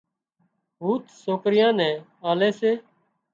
[0.81, 2.71] هوٿ سوڪريان نان لي سي